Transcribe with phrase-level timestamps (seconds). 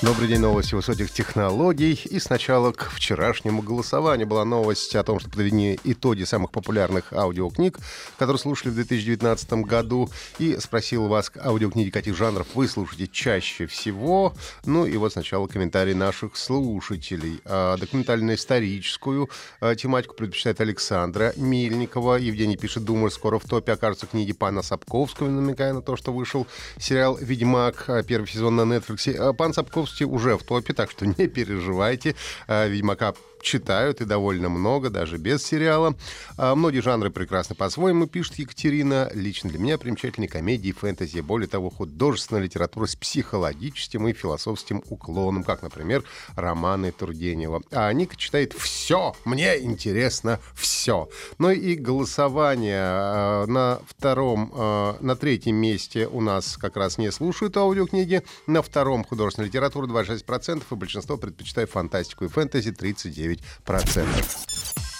[0.00, 2.00] Добрый день, новости высоких технологий.
[2.04, 7.80] И сначала к вчерашнему голосованию была новость о том, что подведены итоги самых популярных аудиокниг,
[8.16, 10.08] которые слушали в 2019 году.
[10.38, 14.34] И спросил вас, аудиокниги каких жанров вы слушаете чаще всего.
[14.64, 17.40] Ну и вот сначала комментарий наших слушателей.
[17.44, 19.28] А, Документально-историческую
[19.60, 22.18] а, тематику предпочитает Александра Мельникова.
[22.18, 26.46] Евгений пишет, думаю, скоро в топе окажутся книги пана Сапковского, намекая на то, что вышел
[26.78, 29.34] сериал «Ведьмак», а, первый сезон на Netflix.
[29.34, 32.14] Пан Сапковский уже в топе, так что не переживайте.
[32.46, 35.94] А, Ведьмака читают и довольно много, даже без сериала.
[36.36, 39.10] А, многие жанры прекрасны по-своему, пишет Екатерина.
[39.14, 45.44] Лично для меня примечательные комедии, фэнтези, более того, художественная литература с психологическим и философским уклоном,
[45.44, 46.04] как, например,
[46.36, 47.62] романы Тургенева.
[47.72, 51.08] А Ника читает все, мне интересно все.
[51.38, 57.10] Ну и голосование а, на втором, а, на третьем месте у нас как раз не
[57.10, 63.27] слушают аудиокниги, на втором художественная литература 26%, и большинство предпочитает фантастику и фэнтези 39%.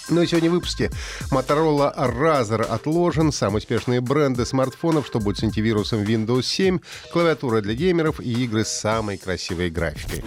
[0.09, 0.89] Ну и сегодня в выпуске
[1.29, 6.79] Motorola Razr отложен, самые успешные бренды смартфонов, что будет с антивирусом Windows 7,
[7.11, 10.23] клавиатура для геймеров и игры с самой красивой графикой.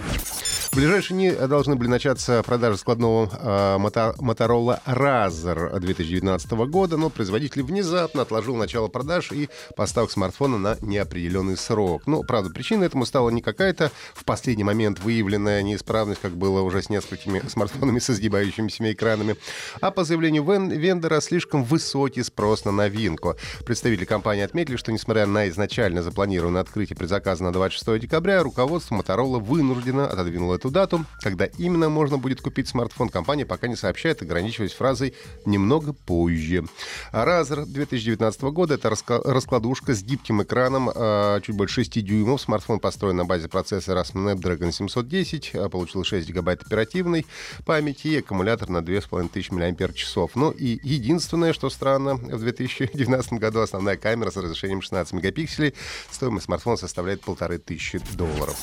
[0.73, 7.61] В ближайшие дни должны были начаться продажи складного э, Motorola Razr 2019 года, но производитель
[7.61, 12.07] внезапно отложил начало продаж и поставок смартфона на неопределенный срок.
[12.07, 16.81] Ну, правда, причина этому стала не какая-то в последний момент выявленная неисправность, как было уже
[16.81, 19.35] с несколькими смартфонами с изгибающимися экранами,
[19.79, 23.35] а по заявлению вен вендора слишком высокий спрос на новинку.
[23.63, 29.39] Представители компании отметили, что несмотря на изначально запланированное открытие предзаказа на 26 декабря, руководство Motorola
[29.39, 31.05] вынуждено отодвинуло эту дату.
[31.19, 35.13] Когда именно можно будет купить смартфон, компания пока не сообщает, ограничиваясь фразой
[35.45, 36.63] «немного позже».
[37.11, 42.41] Razer 2019 года— это раскладушка с гибким экраном, а, чуть больше 6 дюймов.
[42.41, 47.25] Смартфон построен на базе процессора Snapdragon 710, а, получил 6 гигабайт оперативной
[47.65, 50.07] памяти и аккумулятор на 2500 мАч.
[50.35, 55.73] Ну и единственное, что странно, в 2019 году основная камера с разрешением 16 мегапикселей,
[56.09, 58.55] стоимость смартфона составляет полторы тысячи долларов.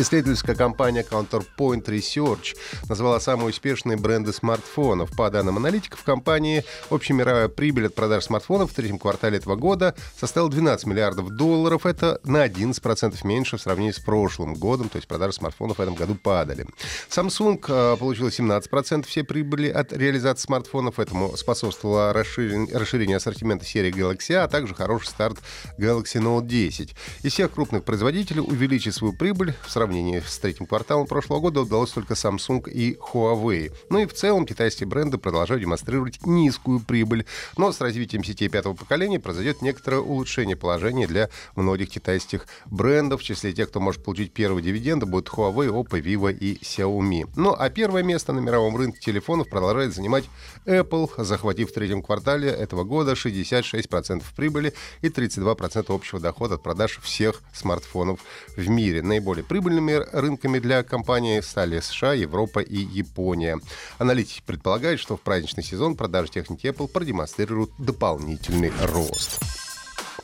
[0.00, 2.56] Исследовательская компания Counterpoint Research
[2.88, 5.10] назвала самые успешные бренды смартфонов.
[5.16, 10.52] По данным аналитиков компании, общемировая прибыль от продаж смартфонов в третьем квартале этого года составила
[10.52, 11.84] 12 миллиардов долларов.
[11.84, 15.96] Это на 11% меньше в сравнении с прошлым годом, то есть продажи смартфонов в этом
[15.96, 16.66] году падали.
[17.10, 21.00] Samsung э, получила 17% всей прибыли от реализации смартфонов.
[21.00, 25.38] Этому способствовало расширение, ассортимента серии Galaxy а также хороший старт
[25.76, 26.94] Galaxy Note 10.
[27.24, 31.62] Из всех крупных производителей увеличить свою прибыль в сравнении сравнении с третьим кварталом прошлого года
[31.62, 33.72] удалось только Samsung и Huawei.
[33.88, 37.24] Ну и в целом китайские бренды продолжают демонстрировать низкую прибыль.
[37.56, 43.22] Но с развитием сетей пятого поколения произойдет некоторое улучшение положения для многих китайских брендов.
[43.22, 47.30] В числе тех, кто может получить первые дивиденды, будут Huawei, Oppo, Vivo и Xiaomi.
[47.36, 50.24] Ну а первое место на мировом рынке телефонов продолжает занимать
[50.66, 57.00] Apple, захватив в третьем квартале этого года 66% прибыли и 32% общего дохода от продаж
[57.02, 58.20] всех смартфонов
[58.54, 59.00] в мире.
[59.00, 59.44] Наиболее
[59.78, 63.60] прибыльными рынками для компании стали США, Европа и Япония.
[63.98, 69.57] Аналитики предполагают, что в праздничный сезон продажи техники Apple продемонстрируют дополнительный рост.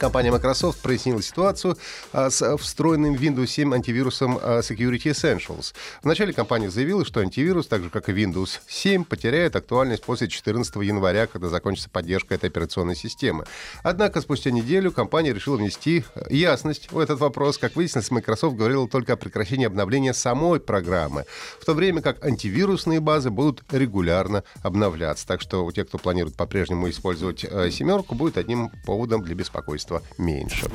[0.05, 1.79] Компания Microsoft прояснила ситуацию
[2.13, 5.73] а, с встроенным Windows 7 антивирусом а, Security Essentials.
[6.03, 10.77] Вначале компания заявила, что антивирус, так же как и Windows 7, потеряет актуальность после 14
[10.77, 13.47] января, когда закончится поддержка этой операционной системы.
[13.83, 17.57] Однако спустя неделю компания решила внести ясность в этот вопрос.
[17.57, 21.25] Как выяснилось, Microsoft говорила только о прекращении обновления самой программы,
[21.59, 25.27] в то время как антивирусные базы будут регулярно обновляться.
[25.27, 29.94] Так что у тех, кто планирует по-прежнему использовать э, семерку, будет одним поводом для беспокойства
[29.95, 30.67] устройства меньше.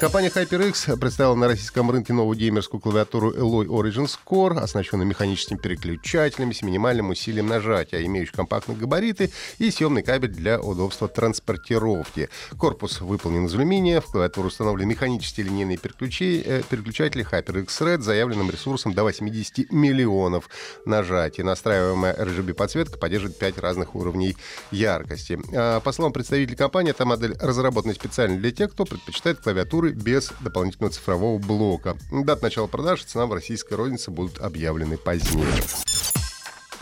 [0.00, 6.52] Компания HyperX представила на российском рынке новую геймерскую клавиатуру Alloy Origin Score, оснащенную механическими переключателями
[6.52, 12.30] с минимальным усилием нажатия, имеющую компактные габариты и съемный кабель для удобства транспортировки.
[12.58, 18.50] Корпус выполнен из алюминия, в клавиатуру установлены механические линейные э, переключатели HyperX Red с заявленным
[18.50, 20.48] ресурсом до 80 миллионов
[20.84, 21.44] нажатий.
[21.44, 24.36] Настраиваемая RGB-подсветка поддерживает 5 разных уровней
[24.72, 25.38] яркости.
[25.54, 29.92] А, по словам представителей компании, эта модель разработана специально специально для тех, кто предпочитает клавиатуры
[29.92, 31.96] без дополнительного цифрового блока.
[32.10, 35.91] Дата начала продаж и цена в российской рознице будут объявлены позднее.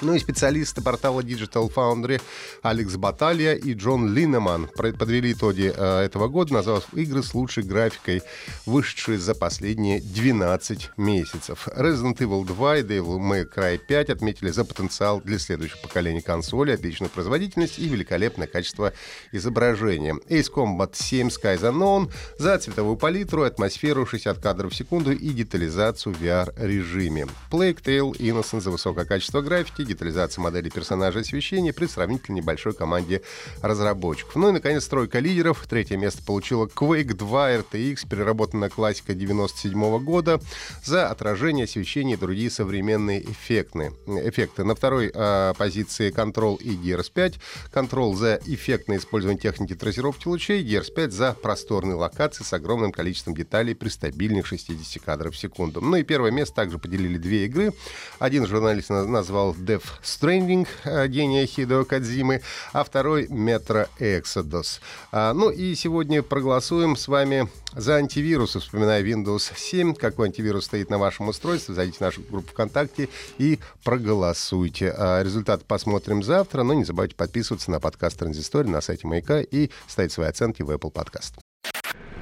[0.02, 2.23] Ну и специалисты портала Digital Foundry
[2.62, 8.23] Алекс Баталья и Джон Линнеман подвели итоги э, этого года, назвав игры с лучшей графикой,
[8.64, 11.69] вышедшие за последние 12 месяцев.
[11.69, 16.73] Resident Evil 2 и Devil May Cry 5 отметили за потенциал для следующего поколения консоли,
[16.73, 18.94] отличную производительность и великолепное качество
[19.32, 20.14] изображения.
[20.29, 26.14] Ace Combat 7 Skies Unknown за цветовую палитру, атмосферу 60 кадров в секунду и детализацию
[26.14, 27.26] в VR-режиме.
[27.50, 33.22] Plague Tale Innocent за высокое качество графики, детализация моделей персонажей освещения при сравнительно небольшой команде
[33.62, 34.37] разработчиков.
[34.37, 35.66] Ну и, наконец, тройка лидеров.
[35.69, 40.40] Третье место получила Quake 2 RTX, переработанная классика 97 года,
[40.84, 44.64] за отражение, освещение и другие современные эффектные, эффекты.
[44.64, 47.34] На второй э, позиции Control и Gears 5.
[47.72, 53.34] Control за эффектное использование техники трассировки лучей, Gears 5 за просторные локации с огромным количеством
[53.34, 55.81] деталей при стабильных 60 кадров в секунду.
[55.81, 57.72] Ну и первое место также поделили две игры.
[58.19, 62.42] Один журналист назвал Death Stranding э, гения Хидео Кадзимы,
[62.72, 64.80] а второй Metro Exodus.
[65.12, 69.94] А, ну и сегодня проголосуем с вами за антивирусы, вспоминая Windows 7.
[69.94, 71.74] Какой антивирус стоит на вашем устройстве?
[71.74, 74.94] Зайдите в нашу группу ВКонтакте и проголосуйте.
[74.96, 79.70] А результат посмотрим завтра, но не забывайте подписываться на подкаст Транзистория на сайте Маяка и
[79.86, 81.34] ставить свои оценки в Apple Podcast.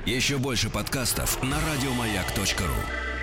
[0.06, 3.17] Еще больше подкастов на радиомаяк.ру